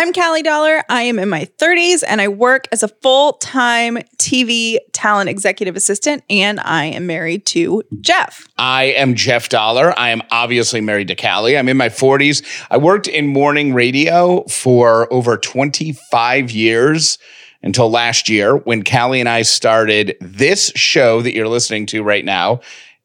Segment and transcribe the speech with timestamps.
[0.00, 0.82] I'm Callie Dollar.
[0.88, 5.76] I am in my 30s and I work as a full time TV talent executive
[5.76, 8.48] assistant, and I am married to Jeff.
[8.56, 9.92] I am Jeff Dollar.
[9.98, 11.58] I am obviously married to Callie.
[11.58, 12.42] I'm in my 40s.
[12.70, 17.18] I worked in morning radio for over 25 years
[17.62, 22.24] until last year when Callie and I started this show that you're listening to right
[22.24, 22.62] now.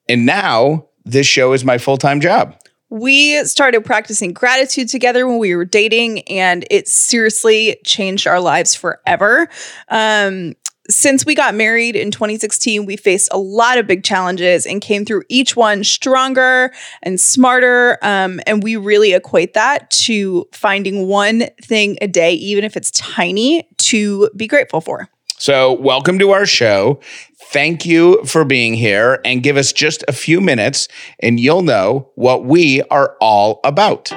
[0.08, 2.56] And now this show is my full time job.
[2.96, 8.74] We started practicing gratitude together when we were dating, and it seriously changed our lives
[8.74, 9.50] forever.
[9.90, 10.54] Um,
[10.90, 15.04] since we got married in 2016, we faced a lot of big challenges and came
[15.04, 16.72] through each one stronger
[17.04, 17.98] and smarter.
[18.02, 22.92] Um, and we really equate that to finding one thing a day, even if it's
[22.92, 25.10] tiny, to be grateful for.
[25.38, 27.00] So, welcome to our show.
[27.52, 30.88] Thank you for being here and give us just a few minutes,
[31.20, 34.14] and you'll know what we are all about.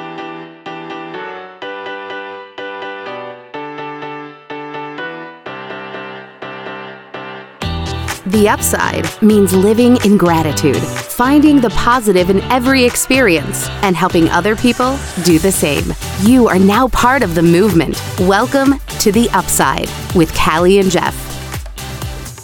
[8.28, 14.54] The upside means living in gratitude, finding the positive in every experience, and helping other
[14.54, 15.94] people do the same.
[16.20, 17.98] You are now part of the movement.
[18.20, 21.27] Welcome to The Upside with Callie and Jeff.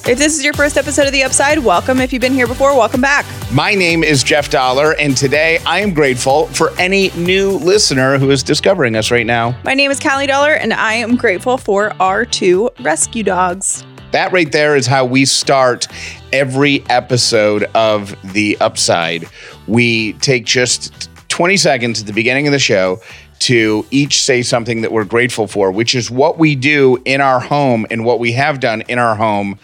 [0.06, 1.98] If this is your first episode of The Upside, welcome.
[1.98, 3.24] If you've been here before, welcome back.
[3.50, 8.30] My name is Jeff Dollar, and today I am grateful for any new listener who
[8.30, 9.58] is discovering us right now.
[9.64, 13.83] My name is Callie Dollar, and I am grateful for our two rescue dogs.
[14.11, 15.88] That right there is how we start
[16.34, 19.27] every episode of The Upside.
[19.66, 23.00] We take just 20 seconds at the beginning of the show
[23.39, 27.41] to each say something that we're grateful for, which is what we do in our
[27.41, 29.58] home and what we have done in our home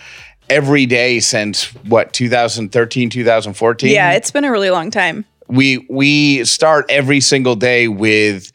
[0.50, 5.24] every day since what 2013 2014 Yeah, it's been a really long time.
[5.48, 8.52] we we start every single day with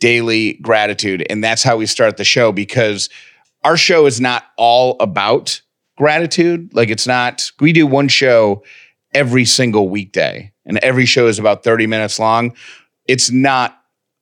[0.00, 3.08] daily gratitude and that's how we start the show because
[3.62, 5.60] our show is not all about
[5.96, 6.74] gratitude.
[6.74, 8.64] Like it's not we do one show
[9.14, 12.54] every single weekday and every show is about 30 minutes long.
[13.06, 13.78] It's not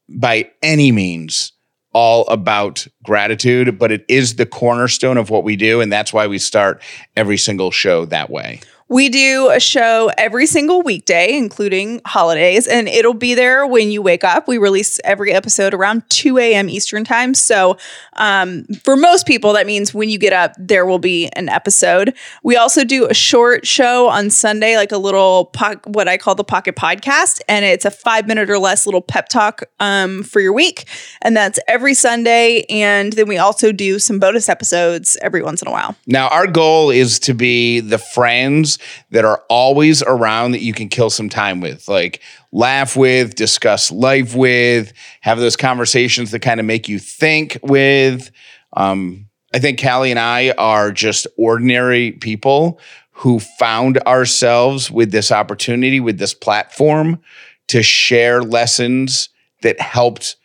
[0.09, 1.53] by any means
[1.93, 6.27] all about gratitude but it is the cornerstone of what we do and that's why
[6.27, 6.83] we start
[7.17, 8.61] every single show that way
[8.93, 14.03] We do a show every single weekday, including holidays, and it'll be there when you
[14.03, 14.47] wake up.
[14.47, 16.69] We release every episode around 2 a.m.
[16.69, 17.33] Eastern time.
[17.33, 17.79] So,
[18.19, 22.15] um, for most people, that means when you get up, there will be an episode.
[22.43, 26.35] We also do a short show on Sunday, like a little, po- what I call
[26.35, 30.41] the pocket podcast, and it's a five minute or less little pep talk um, for
[30.41, 30.87] your week.
[31.23, 32.67] And that's every Sunday.
[32.69, 35.97] And then we also do some bonus episodes every once in a while.
[36.07, 38.79] Now, our goal is to be the friends
[39.11, 42.21] that are always around that you can kill some time with, like
[42.53, 48.31] laugh with, discuss life with, have those conversations that kind of make you think with.
[48.75, 55.31] Um, I think Callie and I are just ordinary people who found ourselves with this
[55.31, 57.21] opportunity, with this platform
[57.69, 59.29] to share lessons
[59.63, 60.37] that helped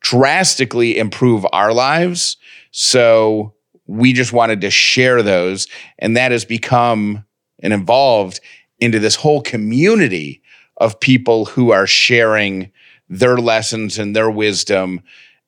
[0.00, 2.36] drastically improve our lives.
[2.70, 3.54] So
[3.86, 5.66] we just wanted to share those.
[5.98, 7.24] And that has become
[7.66, 8.40] and evolved
[8.78, 10.40] into this whole community
[10.76, 12.70] of people who are sharing
[13.08, 15.00] their lessons and their wisdom.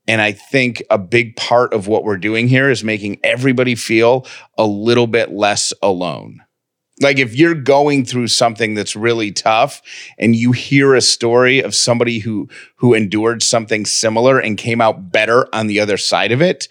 [0.09, 4.27] And I think a big part of what we're doing here is making everybody feel
[4.57, 6.43] a little bit less alone.
[7.01, 9.81] Like if you're going through something that's really tough
[10.19, 15.13] and you hear a story of somebody who who endured something similar and came out
[15.13, 16.67] better on the other side of it,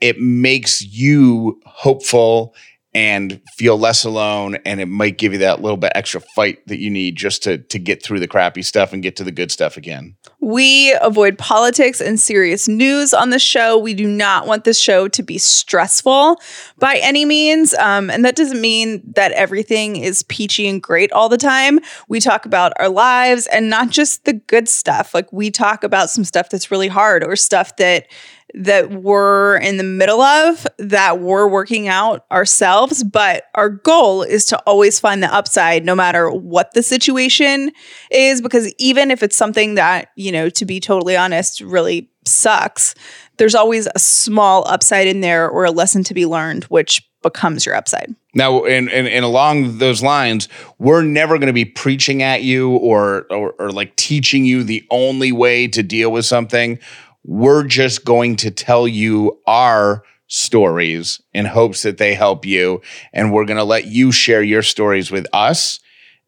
[0.00, 2.54] it makes you hopeful
[2.92, 6.80] and feel less alone and it might give you that little bit extra fight that
[6.80, 9.52] you need just to to get through the crappy stuff and get to the good
[9.52, 10.16] stuff again.
[10.40, 13.78] We avoid politics and serious news on the show.
[13.78, 16.40] We do not want this show to be stressful
[16.78, 17.74] by any means.
[17.74, 21.78] Um, and that doesn't mean that everything is peachy and great all the time.
[22.08, 25.14] We talk about our lives and not just the good stuff.
[25.14, 28.08] Like we talk about some stuff that's really hard or stuff that
[28.54, 34.44] that we're in the middle of that we're working out ourselves but our goal is
[34.44, 37.70] to always find the upside no matter what the situation
[38.10, 42.94] is because even if it's something that you know to be totally honest really sucks
[43.36, 47.66] there's always a small upside in there or a lesson to be learned which becomes
[47.66, 50.48] your upside Now, and, and, and along those lines,
[50.78, 54.86] we're never going to be preaching at you or, or or like teaching you the
[54.90, 56.78] only way to deal with something.
[57.24, 62.80] We're just going to tell you our stories in hopes that they help you,
[63.12, 65.80] and we're going to let you share your stories with us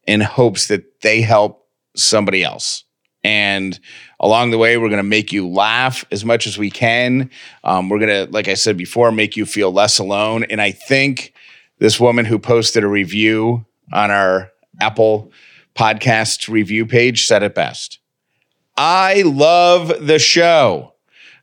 [0.05, 2.83] in hopes that they help somebody else.
[3.23, 3.79] And
[4.19, 7.29] along the way, we're going to make you laugh as much as we can.
[7.63, 10.43] Um, we're going to, like I said before, make you feel less alone.
[10.43, 11.33] And I think
[11.79, 14.51] this woman who posted a review on our
[14.81, 15.31] Apple
[15.75, 17.99] podcast review page said it best.
[18.75, 20.93] I love the show.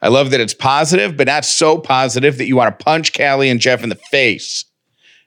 [0.03, 3.51] I love that it's positive, but not so positive that you want to punch Callie
[3.51, 4.65] and Jeff in the face.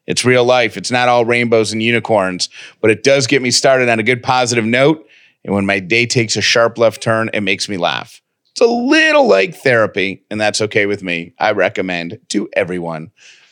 [0.05, 0.75] It's real life.
[0.75, 2.49] It's not all rainbows and unicorns,
[2.81, 5.07] but it does get me started on a good positive note.
[5.45, 8.21] And when my day takes a sharp left turn, it makes me laugh.
[8.51, 11.33] It's a little like therapy, and that's okay with me.
[11.39, 13.11] I recommend to everyone.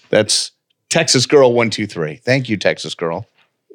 [0.09, 0.51] That's
[0.89, 2.17] Texas Girl 123.
[2.17, 3.25] Thank you, Texas Girl.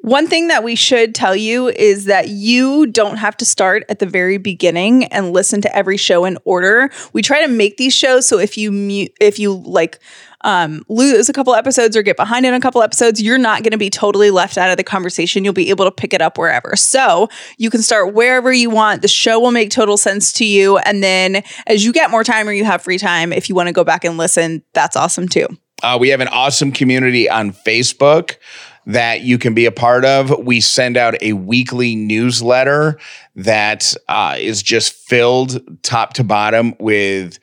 [0.01, 3.99] One thing that we should tell you is that you don't have to start at
[3.99, 6.89] the very beginning and listen to every show in order.
[7.13, 9.99] We try to make these shows so if you if you like
[10.41, 13.71] um, lose a couple episodes or get behind in a couple episodes, you're not going
[13.71, 15.43] to be totally left out of the conversation.
[15.43, 16.75] You'll be able to pick it up wherever.
[16.75, 17.27] So
[17.57, 19.01] you can start wherever you want.
[19.01, 20.77] The show will make total sense to you.
[20.77, 23.67] And then as you get more time or you have free time, if you want
[23.67, 25.47] to go back and listen, that's awesome too.
[25.83, 28.37] Uh, we have an awesome community on Facebook
[28.87, 30.45] that you can be a part of.
[30.45, 32.97] We send out a weekly newsletter
[33.35, 37.37] that uh, is just filled top to bottom with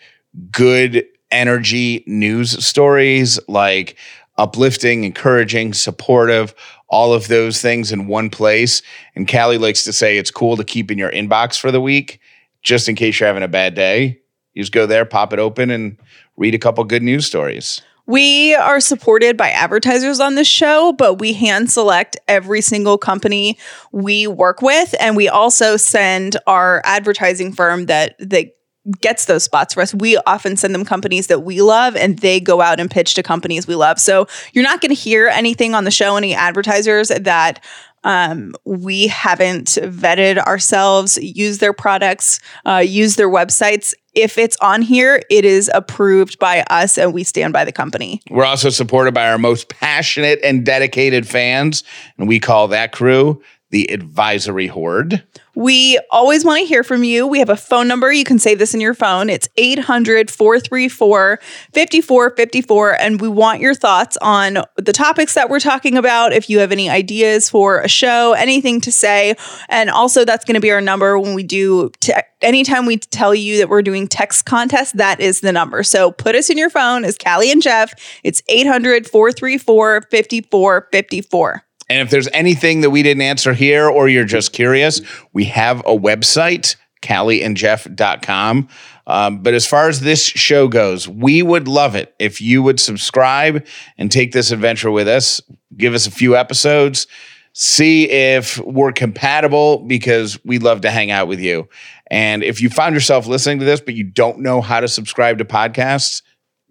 [0.50, 3.96] good energy news stories like
[4.38, 6.54] uplifting, encouraging, supportive,
[6.88, 8.80] all of those things in one place.
[9.14, 12.20] And Callie likes to say it's cool to keep in your inbox for the week
[12.62, 14.18] just in case you're having a bad day.
[14.54, 15.98] You just go there, pop it open, and
[16.38, 17.82] read a couple good news stories.
[18.06, 23.58] We are supported by advertisers on this show, but we hand select every single company
[23.92, 24.94] we work with.
[25.00, 28.54] And we also send our advertising firm that, that
[29.00, 29.94] gets those spots for us.
[29.94, 33.22] We often send them companies that we love and they go out and pitch to
[33.22, 33.98] companies we love.
[33.98, 37.64] So you're not going to hear anything on the show, any advertisers that
[38.04, 43.94] um, we haven't vetted ourselves, use their products, uh, use their websites.
[44.14, 48.20] If it's on here, it is approved by us and we stand by the company.
[48.30, 51.82] We're also supported by our most passionate and dedicated fans,
[52.16, 53.42] and we call that crew
[53.74, 55.24] the Advisory Horde.
[55.56, 57.26] We always want to hear from you.
[57.26, 58.12] We have a phone number.
[58.12, 59.28] You can save this in your phone.
[59.28, 61.40] It's 800 434
[61.72, 63.00] 5454.
[63.00, 66.32] And we want your thoughts on the topics that we're talking about.
[66.32, 69.34] If you have any ideas for a show, anything to say.
[69.68, 72.12] And also, that's going to be our number when we do, te-
[72.42, 75.82] anytime we tell you that we're doing text contest, that is the number.
[75.82, 77.92] So put us in your phone as Callie and Jeff.
[78.22, 81.64] It's 800 434 5454.
[81.94, 85.00] And if there's anything that we didn't answer here or you're just curious,
[85.32, 88.68] we have a website, callieandjeff.com.
[89.06, 92.80] Um, but as far as this show goes, we would love it if you would
[92.80, 93.64] subscribe
[93.96, 95.40] and take this adventure with us.
[95.76, 97.06] Give us a few episodes,
[97.52, 101.68] see if we're compatible because we'd love to hang out with you.
[102.10, 105.38] And if you found yourself listening to this, but you don't know how to subscribe
[105.38, 106.22] to podcasts,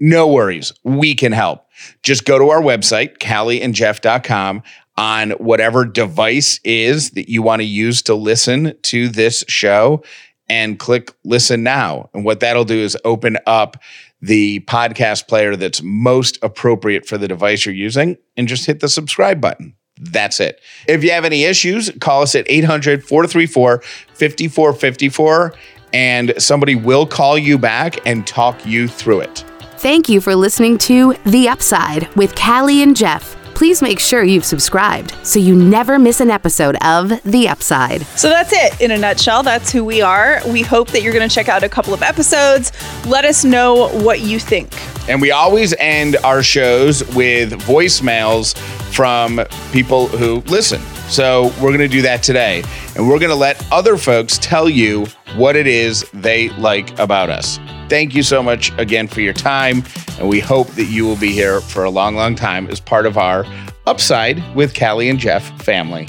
[0.02, 0.74] no worries.
[0.84, 1.66] We can help.
[2.02, 4.64] Just go to our website, callieandjeff.com
[4.98, 10.04] on whatever device is that you want to use to listen to this show
[10.50, 12.10] and click listen now.
[12.14, 13.78] And what that'll do is open up
[14.22, 18.88] the podcast player that's most appropriate for the device you're using and just hit the
[18.88, 19.76] subscribe button.
[20.00, 20.60] That's it.
[20.88, 25.54] If you have any issues, call us at 800 434 5454
[25.94, 29.46] and somebody will call you back and talk you through it.
[29.78, 34.44] Thank you for listening to The Upside with Callie and Jeff please make sure you've
[34.44, 38.02] subscribed so you never miss an episode of The Upside.
[38.18, 39.42] So that's it in a nutshell.
[39.42, 40.42] That's who we are.
[40.50, 42.74] We hope that you're going to check out a couple of episodes.
[43.06, 44.70] Let us know what you think.
[45.08, 48.58] And we always end our shows with voicemails
[48.94, 49.40] from
[49.72, 50.82] people who listen.
[51.08, 52.64] So we're going to do that today.
[52.98, 55.06] And we're going to let other folks tell you
[55.38, 57.60] what it is they like about us.
[57.90, 59.84] Thank you so much again for your time.
[60.20, 63.06] And we hope that you will be here for a long, long time as part
[63.06, 63.46] of our
[63.86, 66.08] Upside with Callie and Jeff family.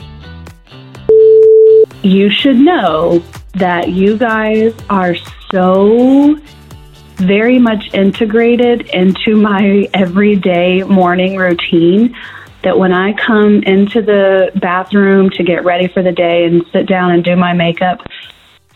[2.03, 3.23] You should know
[3.55, 5.17] that you guys are
[5.51, 6.39] so
[7.17, 12.15] very much integrated into my everyday morning routine
[12.63, 16.87] that when I come into the bathroom to get ready for the day and sit
[16.87, 18.01] down and do my makeup,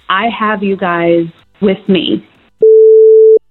[0.09, 1.29] I have you guys
[1.61, 2.27] with me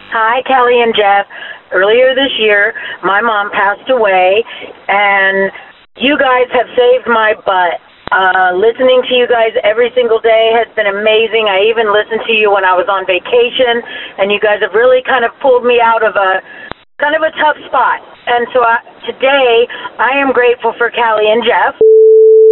[0.08, 1.28] Hi, Callie and Jeff.
[1.76, 2.72] Earlier this year,
[3.04, 4.40] my mom passed away,
[4.88, 5.52] and
[6.00, 7.84] you guys have saved my butt.
[8.08, 11.52] Uh, listening to you guys every single day has been amazing.
[11.52, 13.84] I even listened to you when I was on vacation,
[14.16, 16.40] and you guys have really kind of pulled me out of a
[17.04, 18.00] kind of a tough spot.
[18.32, 19.68] And so I, today,
[20.00, 21.76] I am grateful for Callie and Jeff.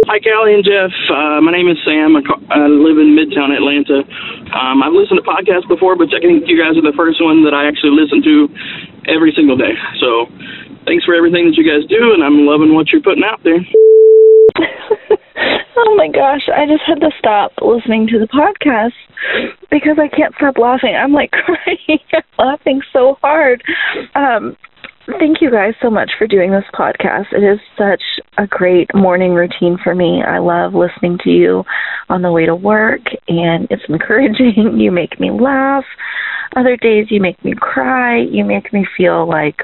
[0.06, 0.94] Hi, Callie and Jeff.
[1.10, 2.14] Uh, my name is Sam.
[2.14, 2.22] I,
[2.54, 4.06] I live in Midtown Atlanta.
[4.54, 7.42] Um, I've listened to podcasts before, but I think you guys are the first one
[7.42, 8.46] that I actually listen to
[9.10, 9.74] every single day.
[9.98, 10.30] So
[10.86, 13.58] thanks for everything that you guys do, and I'm loving what you're putting out there.
[15.74, 18.94] oh my gosh, I just had to stop listening to the podcast
[19.74, 20.94] because I can't stop laughing.
[20.94, 21.98] I'm like crying,
[22.38, 23.58] laughing so hard.
[24.14, 24.54] Um,
[25.18, 27.32] thank you guys so much for doing this podcast.
[27.32, 28.02] It is such
[28.38, 30.22] a great morning routine for me.
[30.26, 31.64] I love listening to you
[32.08, 34.78] on the way to work, and it's encouraging.
[34.78, 35.84] You make me laugh.
[36.56, 38.18] Other days, you make me cry.
[38.18, 39.56] You make me feel like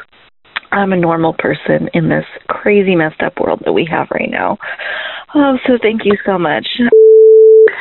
[0.70, 4.58] I'm a normal person in this crazy messed up world that we have right now.
[5.34, 6.66] Oh, so thank you so much.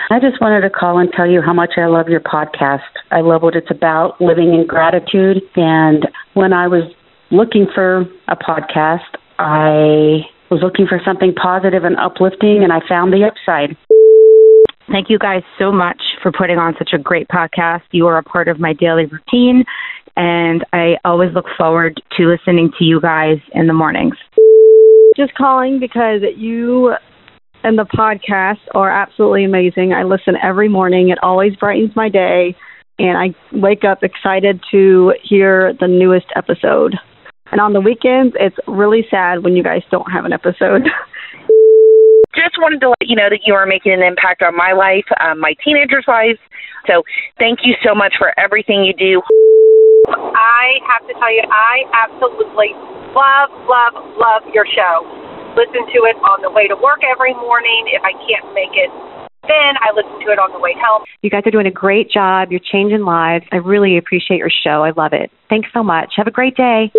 [0.10, 2.80] I just wanted to call and tell you how much I love your podcast.
[3.12, 5.38] I love what it's about, living in gratitude.
[5.56, 6.84] And when I was
[7.32, 13.14] looking for a podcast, I was looking for something positive and uplifting, and I found
[13.14, 13.76] the upside.
[14.92, 17.84] Thank you guys so much for putting on such a great podcast.
[17.92, 19.64] You are a part of my daily routine,
[20.18, 24.16] and I always look forward to listening to you guys in the mornings.
[25.16, 26.94] Just calling because you
[27.64, 29.94] and the podcast are absolutely amazing.
[29.94, 32.56] I listen every morning, it always brightens my day,
[33.00, 36.96] and I wake up excited to hear the newest episode.
[37.52, 40.88] And on the weekends, it's really sad when you guys don't have an episode.
[42.32, 45.04] Just wanted to let you know that you are making an impact on my life,
[45.20, 46.40] um, my teenager's life.
[46.88, 47.04] So
[47.38, 49.22] thank you so much for everything you do.
[50.08, 52.72] I have to tell you, I absolutely
[53.12, 55.04] love, love, love your show.
[55.60, 57.92] Listen to it on the way to work every morning.
[57.92, 58.90] If I can't make it
[59.52, 61.04] then I listen to it on the way home.
[61.22, 62.52] You guys are doing a great job.
[62.52, 63.46] You're changing lives.
[63.52, 64.84] I really appreciate your show.
[64.84, 65.32] I love it.
[65.50, 66.14] Thanks so much.
[66.16, 66.92] Have a great day.